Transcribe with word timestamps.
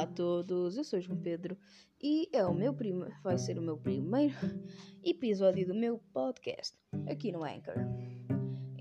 Olá 0.00 0.08
a 0.08 0.14
todos, 0.14 0.78
eu 0.78 0.82
sou 0.82 0.98
João 0.98 1.20
Pedro 1.20 1.58
e 2.02 2.26
é 2.32 2.42
o 2.46 2.54
meu 2.54 2.72
primo, 2.72 3.04
vai 3.22 3.36
ser 3.36 3.58
o 3.58 3.62
meu 3.62 3.76
primeiro 3.76 4.34
episódio 5.04 5.66
do 5.66 5.74
meu 5.74 6.00
podcast 6.14 6.74
aqui 7.06 7.30
no 7.30 7.44
Anchor. 7.44 7.74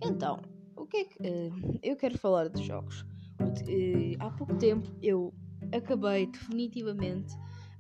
Então, 0.02 0.42
o 0.78 0.86
que 0.86 0.96
é 0.96 1.04
que 1.04 1.18
uh, 1.18 1.80
eu 1.84 1.98
quero 1.98 2.18
falar 2.18 2.48
de 2.48 2.64
jogos? 2.64 3.02
Uh, 3.42 4.16
há 4.20 4.30
pouco 4.32 4.56
tempo 4.56 4.90
eu 5.04 5.34
acabei 5.74 6.28
definitivamente 6.28 7.34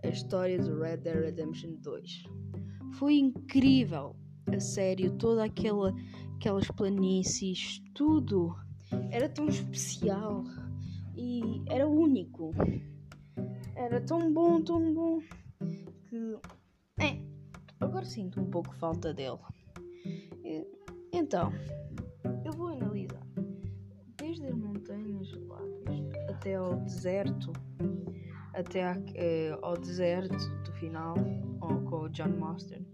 a 0.03 0.09
história 0.09 0.59
do 0.61 0.77
Red 0.77 0.97
Dead 0.97 1.23
Redemption 1.23 1.75
2. 1.75 2.23
Foi 2.95 3.13
incrível, 3.13 4.17
a 4.53 4.59
sério, 4.59 5.15
toda 5.15 5.45
aquela 5.45 5.95
aquelas 6.35 6.67
planícies, 6.71 7.81
tudo 7.93 8.53
era 9.11 9.29
tão 9.29 9.47
especial 9.47 10.43
e 11.15 11.63
era 11.69 11.87
único. 11.87 12.53
Era 13.89 14.01
tão 14.01 14.31
bom, 14.31 14.61
tão 14.61 14.93
bom 14.93 15.19
que. 16.07 16.37
É, 16.99 17.19
agora 17.79 18.05
sinto 18.05 18.39
um 18.39 18.45
pouco 18.45 18.75
falta 18.75 19.11
dele. 19.11 19.39
Então, 21.11 21.51
eu 22.45 22.51
vou 22.53 22.67
analisar 22.67 23.25
desde 24.15 24.45
as 24.45 24.53
montanhas 24.53 25.31
lábias 25.47 26.29
até 26.29 26.53
ao 26.53 26.75
deserto, 26.81 27.51
até 28.53 28.81
eh, 29.15 29.57
ao 29.63 29.75
deserto 29.75 30.37
do 30.37 30.71
final 30.73 31.15
com 31.89 32.03
o 32.03 32.09
John 32.09 32.37
Marston. 32.37 32.85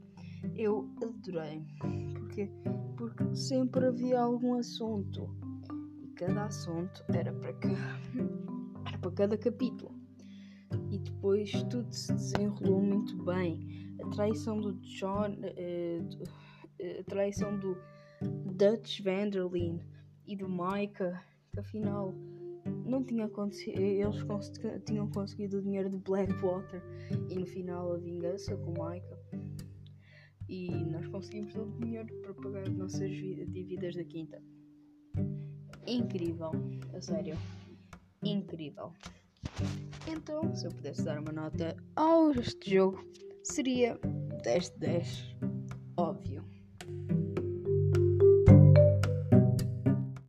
Eu 0.56 0.90
adorei, 1.04 1.62
porque, 2.14 2.50
porque 2.96 3.36
sempre 3.36 3.86
havia 3.86 4.22
algum 4.22 4.58
assunto 4.58 5.30
e 6.02 6.08
cada 6.16 6.46
assunto 6.46 7.04
era 7.14 7.34
para, 7.34 7.52
era 8.88 8.98
para 8.98 9.12
cada 9.12 9.38
capítulo 9.38 10.05
tudo 11.70 11.92
se 11.92 12.14
desenrolou 12.14 12.82
muito 12.82 13.16
bem. 13.24 13.96
A 14.04 14.10
traição 14.10 14.60
do 14.60 14.74
John, 14.74 15.32
uh, 15.32 17.00
a 17.00 17.04
traição 17.06 17.58
do 17.58 17.76
Dutch 18.54 19.02
Vanderlyn 19.02 19.80
e 20.28 20.36
do 20.36 20.48
Micah, 20.48 21.24
que 21.52 21.60
afinal 21.60 22.14
não 22.86 23.04
tinha 23.04 23.26
acontecido, 23.26 23.80
eles 23.80 24.22
cons 24.24 24.52
tinham 24.86 25.10
conseguido 25.10 25.58
o 25.58 25.62
dinheiro 25.62 25.90
de 25.90 25.98
Blackwater 25.98 26.84
e 27.30 27.36
no 27.36 27.46
final 27.46 27.94
a 27.94 27.98
vingança 27.98 28.56
com 28.58 28.72
Micah. 28.72 29.20
E 30.48 30.70
nós 30.86 31.08
conseguimos 31.08 31.54
todo 31.54 31.76
o 31.76 31.80
dinheiro 31.80 32.14
para 32.22 32.34
pagar 32.36 32.62
as 32.62 32.74
nossas 32.74 33.10
dívidas 33.10 33.96
da 33.96 34.04
quinta. 34.04 34.42
Incrível, 35.88 36.52
a 36.94 37.02
sério. 37.02 37.36
Incrível. 38.24 38.94
Então, 40.08 40.54
se 40.56 40.66
eu 40.66 40.72
pudesse 40.72 41.04
dar 41.04 41.20
uma 41.20 41.32
nota 41.32 41.76
ao 41.96 42.32
este 42.32 42.76
jogo, 42.76 43.04
seria 43.44 44.00
10 44.44 44.70
de 44.72 44.78
10. 44.80 45.36
Óbvio. 45.98 46.55